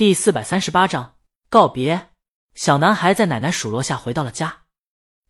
[0.00, 1.18] 第四百三十八章
[1.50, 2.08] 告别。
[2.54, 4.62] 小男孩在奶奶数落下回到了家，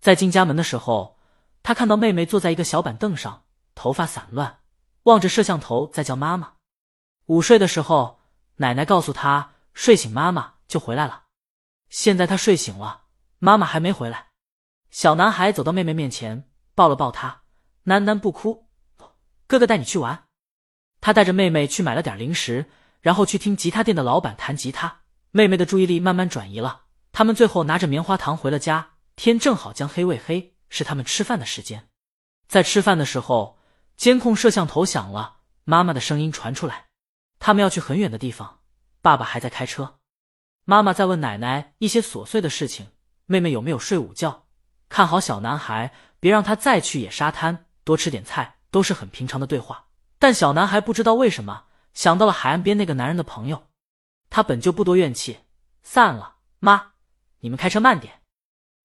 [0.01, 1.19] 在进家门的时候，
[1.65, 4.61] 他看到妹妹坐在一个小板凳上，头发散乱，
[5.03, 6.53] 望着摄像头在叫妈妈。
[7.27, 8.21] 午睡的时候，
[8.59, 11.25] 奶奶告诉他睡醒妈妈就回来了。
[11.89, 13.07] 现在他睡醒了，
[13.41, 14.29] 妈妈还没回来。
[14.93, 17.43] 小男孩走到妹妹面前，抱了抱她，
[17.87, 18.69] 囡囡不哭，
[19.49, 20.29] 哥哥带你去玩。
[21.01, 22.71] 他带着妹妹去买了点零食。
[23.01, 26.83] 然后去听吉他店的老板弹吉他，妹妹的注意力慢慢转移了。
[27.13, 31.89] 他们最后拿着棉花糖回了家，天正好将黑未黑，是他们吃饭的时间。
[32.47, 33.59] 在吃饭的时候，
[33.97, 36.87] 监控摄像头响了，妈妈的声音传出来
[37.39, 38.61] ：“他们要去很远的地方，
[39.03, 39.99] 爸爸还在开车。”
[40.65, 42.89] 妈妈在问奶奶一些琐碎的事情，
[43.27, 44.47] 妹妹有没有睡午觉，
[44.89, 49.87] 看好小男孩，别让他再去野沙滩，多吃点菜，都是很平常的对话。
[50.19, 51.65] 但小男孩不知道为什么。
[51.95, 53.69] 想到了海岸边那个男人的朋友，
[54.29, 55.41] 他本就不多怨气，
[55.83, 56.37] 散了。
[56.59, 56.93] 妈，
[57.41, 58.23] 你们开车慢点。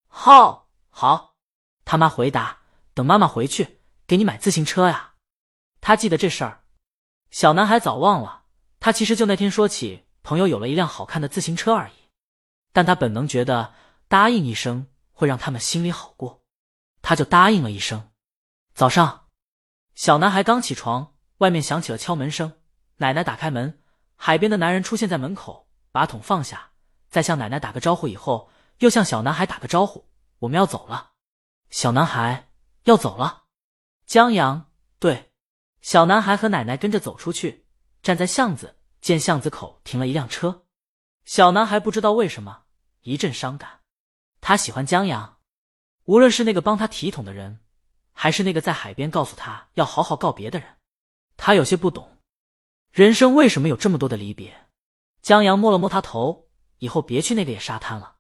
[0.08, 1.36] 好，好。
[1.84, 2.62] 他妈回答
[2.96, 5.14] ：“等妈妈回去，给你买自行车呀。”
[5.82, 6.64] 他记得这事儿。
[7.30, 8.46] 小男孩早忘了，
[8.80, 12.10] 他其实就那天说起朋友有了一辆好看的自行车而已。
[12.74, 13.74] 但他本能觉得
[14.08, 16.44] 答应一声会让他们心里好过，
[17.02, 18.12] 他就答应了一声。
[18.74, 19.28] 早上，
[19.94, 22.54] 小男孩刚起床，外面响起了敲门声。
[22.98, 23.82] 奶奶打开门，
[24.16, 26.72] 海边的男人出现在门口，把桶放下，
[27.10, 31.12] 在向奶奶打个招呼以后，又向小男孩打个招呼：“我们要走了。”
[31.70, 32.50] 小男孩
[32.84, 33.44] 要走了。
[34.06, 35.34] 江阳对，
[35.82, 37.66] 小男孩和奶奶跟着走出去，
[38.02, 40.66] 站在巷子，见巷子口停了一辆车。
[41.26, 42.64] 小男孩不知道为什么
[43.02, 43.82] 一阵伤感，
[44.40, 45.40] 他喜欢江阳，
[46.06, 47.60] 无论是那个帮他提桶的人，
[48.14, 50.78] 还是那个在海边告诉他要好好告别的人，
[51.36, 52.15] 他有些不懂。
[52.96, 54.68] 人生为什么有这么多的离别？
[55.22, 58.16] 江阳摸了摸他头，以后别去那个野沙滩了。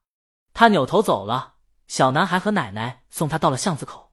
[0.53, 1.53] 他扭头走了。
[1.87, 4.11] 小男孩和奶奶送他到了巷子口，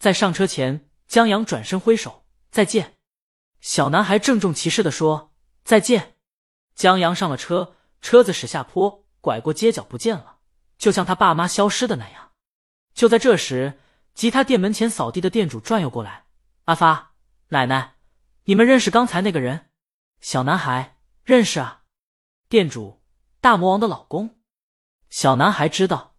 [0.00, 2.94] 在上车前，江阳转身挥手再见。
[3.60, 6.16] 小男孩郑重其事的说再见。
[6.74, 10.38] 江阳上了车，车子驶下坡，拐过街角不见了，
[10.78, 12.32] 就像他爸妈消失的那样。
[12.92, 13.78] 就在这时，
[14.14, 16.24] 吉他店门前扫地的店主转悠过来
[16.66, 17.12] ：“阿发，
[17.50, 17.94] 奶奶，
[18.46, 19.66] 你们认识刚才那个人？”
[20.22, 21.82] 小男孩认识啊，
[22.48, 23.02] 店主
[23.40, 24.38] 大魔王的老公。
[25.10, 26.14] 小男孩知道，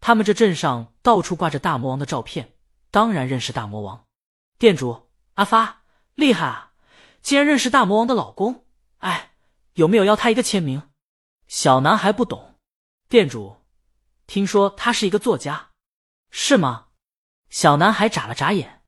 [0.00, 2.56] 他们这镇上到处挂着大魔王的照片，
[2.90, 4.06] 当然认识大魔王。
[4.58, 5.84] 店主阿发
[6.16, 6.72] 厉害啊，
[7.22, 8.66] 竟然认识大魔王的老公。
[8.98, 9.36] 哎，
[9.74, 10.90] 有没有要他一个签名？
[11.46, 12.58] 小男孩不懂。
[13.08, 13.62] 店主
[14.26, 15.70] 听说他是一个作家，
[16.28, 16.88] 是吗？
[17.50, 18.82] 小男孩眨了眨眼，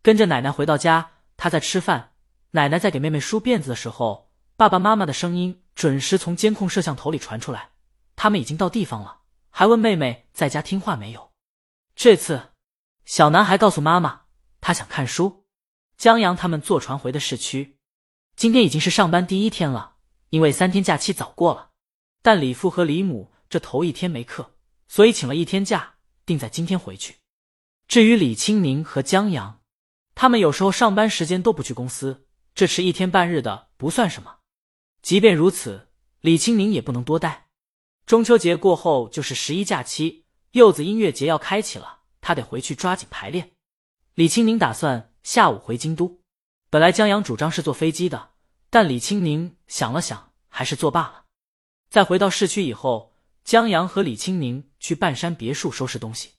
[0.00, 2.14] 跟着奶奶回到家，他在吃饭。
[2.56, 7.72] 奶奶在给妹妹梳辫子的时候，爸爸妈妈的声音准时从监控摄像头里传出来。
[8.16, 9.18] 他们已经到地方了，
[9.50, 11.32] 还问妹妹在家听话没有。
[11.94, 12.52] 这次，
[13.04, 14.22] 小男孩告诉妈妈，
[14.62, 15.44] 他想看书。
[15.98, 17.76] 江阳他们坐船回的市区。
[18.36, 19.96] 今天已经是上班第一天了，
[20.30, 21.72] 因为三天假期早过了。
[22.22, 24.54] 但李父和李母这头一天没课，
[24.88, 27.16] 所以请了一天假，定在今天回去。
[27.86, 29.60] 至于李青宁和江阳，
[30.14, 32.25] 他们有时候上班时间都不去公司。
[32.56, 34.38] 这迟一天半日的不算什么，
[35.02, 35.90] 即便如此，
[36.22, 37.48] 李青宁也不能多待。
[38.06, 43.52] 中秋节过后就是十一假期，柚子音乐节要开启了，他得回去抓紧排练。
[44.14, 46.22] 李青宁打算下午回京都。
[46.70, 48.30] 本来江阳主张是坐飞机的，
[48.70, 51.24] 但李青宁想了想，还是作罢了。
[51.90, 56.30] 在回到市区以后，江阳和李青宁去半山别墅收拾东西，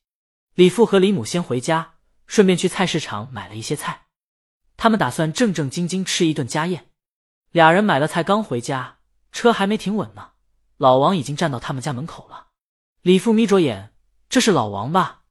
[0.56, 4.07] 李父和李母先回家，顺便去菜市场买了一些菜。
[4.78, 6.90] 他们打算正正经经吃一顿家宴。
[7.52, 9.00] 俩人买了菜刚回家，
[9.32, 10.32] 车还没停稳呢，
[10.78, 12.48] 老王已经站到他们家门口了。
[13.02, 13.94] 李父眯着眼，
[14.30, 15.24] 这是老王吧？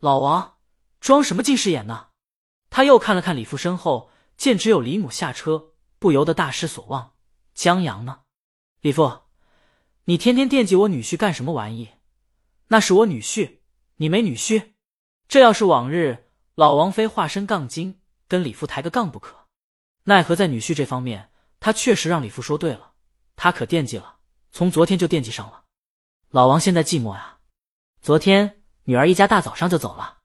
[0.00, 0.56] 老王
[1.00, 2.08] 装什么近视眼呢？
[2.70, 7.12] 他又看了看李父身后，见只有李母下车，不由得大失所望。
[7.54, 8.20] 江阳呢？
[8.80, 9.20] 李父，
[10.04, 11.90] 你天天惦记我女婿干什么玩意？
[12.68, 13.58] 那是我女婿，
[13.96, 14.72] 你没女婿？
[15.28, 18.00] 这要是往日，老王非化身杠精。
[18.28, 19.46] 跟李父抬个杠不可，
[20.04, 21.30] 奈何在女婿这方面，
[21.60, 22.92] 他确实让李父说对了，
[23.36, 24.18] 他可惦记了，
[24.50, 25.64] 从昨天就惦记上了。
[26.30, 27.38] 老王现在寂寞呀，
[28.00, 30.18] 昨天女儿一家大早上就走了。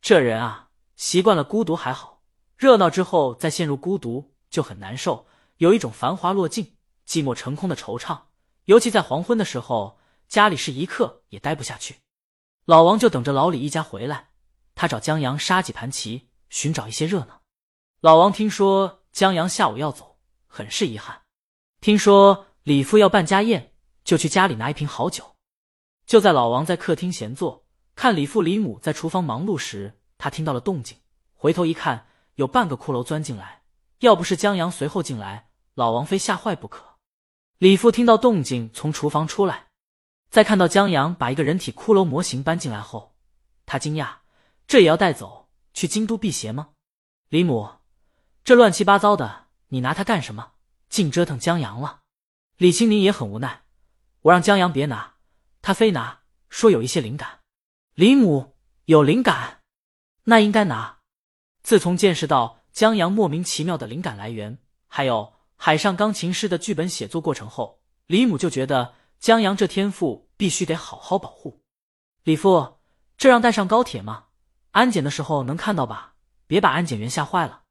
[0.00, 2.22] 这人啊，习惯了孤独还好，
[2.56, 5.26] 热闹之后再陷入孤独就很难受，
[5.58, 6.76] 有一种繁华落尽、
[7.06, 8.22] 寂寞成空的惆怅。
[8.64, 9.98] 尤其在黄昏的时候，
[10.28, 11.96] 家里是一刻也待不下去。
[12.64, 14.30] 老王就等着老李一家回来，
[14.74, 16.25] 他找江阳杀几盘棋。
[16.48, 17.42] 寻找一些热闹。
[18.00, 21.22] 老王听说江阳下午要走，很是遗憾。
[21.80, 23.72] 听说李父要办家宴，
[24.04, 25.36] 就去家里拿一瓶好酒。
[26.06, 27.64] 就在老王在客厅闲坐，
[27.94, 30.98] 看李父李母在厨房忙碌时，他听到了动静，
[31.34, 33.62] 回头一看，有半个骷髅钻进来。
[34.00, 36.98] 要不是江阳随后进来，老王非吓坏不可。
[37.58, 39.68] 李父听到动静，从厨房出来，
[40.30, 43.16] 在看到江阳把一个人体骷髅模型搬进来后，
[43.64, 44.16] 他惊讶：
[44.66, 45.45] 这也要带走
[45.76, 46.70] 去京都辟邪吗？
[47.28, 47.68] 李母，
[48.42, 50.52] 这乱七八糟的，你拿它干什么？
[50.88, 52.00] 净折腾江阳了。
[52.56, 53.64] 李青宁也很无奈，
[54.22, 55.16] 我让江阳别拿，
[55.60, 57.40] 他非拿，说有一些灵感。
[57.92, 58.56] 李母
[58.86, 59.60] 有灵感，
[60.24, 61.00] 那应该拿。
[61.62, 65.16] 自从见识到江阳莫名其妙的灵感来源，还有
[65.56, 71.60] 《海上钢琴师》的剧本写作过程后，李母就觉得江阳这天赋必须得好好保护。
[72.22, 72.78] 李父，
[73.18, 74.25] 这让带上高铁吗？
[74.76, 76.16] 安检的时候能看到吧？
[76.46, 77.62] 别把安检员吓坏了。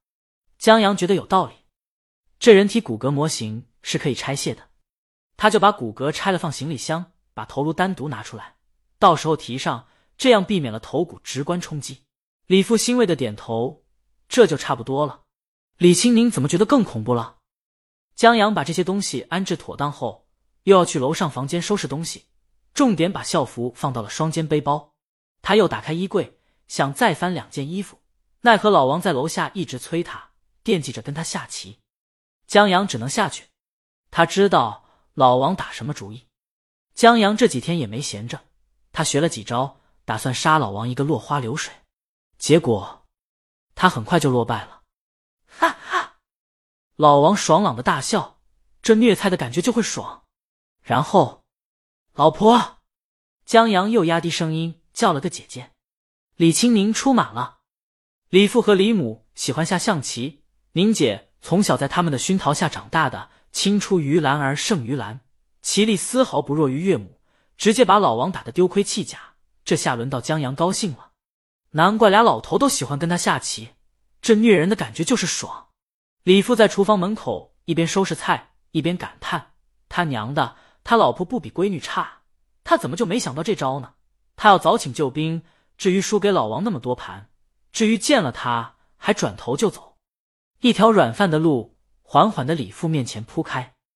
[0.57, 1.53] 江阳觉得有道理，
[2.39, 4.69] 这人体骨骼模型是可以拆卸的，
[5.37, 8.55] 他就把骨骼拆了放行李箱，把头颅单独拿出来，
[8.97, 9.87] 到时候提上，
[10.17, 12.05] 这样避免了头骨直观冲击。
[12.47, 13.83] 李父欣慰的点头，
[14.27, 15.25] 这就差不多了。
[15.77, 17.37] 李青宁怎么觉得更恐怖了？
[18.15, 20.27] 江阳把这些东西安置妥当后，
[20.63, 22.25] 又要去楼上房间收拾东西，
[22.73, 24.95] 重点把校服放到了双肩背包。
[25.43, 27.99] 他又打开衣柜，想再翻两件衣服。
[28.41, 30.31] 奈何老王在楼下一直催他，
[30.63, 31.79] 惦记着跟他下棋，
[32.45, 33.47] 江阳只能下去。
[34.11, 36.27] 他知道老王打什么主意。
[36.93, 38.45] 江阳这几天也没闲着，
[38.91, 41.73] 他学了几招，打算杀老王一个落花流水。
[42.37, 43.05] 结果
[43.73, 44.83] 他很快就落败了。
[45.47, 46.17] 哈哈，
[46.95, 48.39] 老王爽朗的大笑，
[48.81, 50.23] 这虐菜的感觉就会爽。
[50.81, 51.43] 然后，
[52.13, 52.77] 老婆，
[53.45, 55.71] 江阳又压低声音叫了个姐姐。
[56.37, 57.59] 李青宁出马了。
[58.27, 60.43] 李父和李母喜欢下象棋，
[60.73, 65.21] 宁姐从小在他们的熏陶下长大的，青出于蓝而胜于蓝，
[65.61, 67.21] 棋力丝毫不弱于岳母，
[67.55, 69.35] 直接把老王打得丢盔弃甲。
[69.63, 71.11] 这下轮到江阳高兴了，
[71.71, 73.69] 难怪俩老头都喜欢跟他下棋，
[74.21, 75.67] 这虐人的感觉就是爽。
[76.23, 79.53] 李父在厨房门口一边收拾菜，一边感叹
[79.87, 82.23] ：“他娘的，他老婆不比闺女差，
[82.65, 83.93] 他怎么就没想到这招呢？
[84.35, 85.41] 他要早请救兵，
[85.77, 87.29] 至于输给老王那么多盘。”
[87.71, 89.97] 至于见了他还转头就走，
[90.61, 93.74] 一条软饭的路缓缓的李父面前铺开。